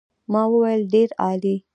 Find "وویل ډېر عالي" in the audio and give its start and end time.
0.51-1.55